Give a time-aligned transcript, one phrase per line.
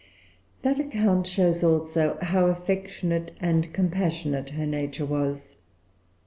[0.63, 5.57] That account shows also how affectionate and compassionate her nature was.